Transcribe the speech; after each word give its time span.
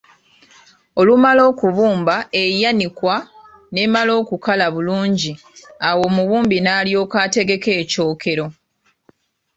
Olumala 0.99 1.41
okubumba 1.51 2.15
eyanikwa 2.41 3.15
neemala 3.73 4.11
okukala 4.21 4.65
bulungi 4.73 5.31
awo 5.89 6.01
omubumbi 6.09 6.57
n’alyoka 6.61 7.15
ategeka 7.25 7.69
ekyokero. 7.81 8.45